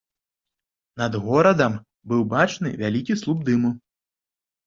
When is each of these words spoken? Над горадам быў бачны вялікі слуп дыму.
Над 1.01 1.17
горадам 1.25 1.75
быў 2.13 2.21
бачны 2.33 2.71
вялікі 2.81 3.17
слуп 3.23 3.43
дыму. 3.51 3.71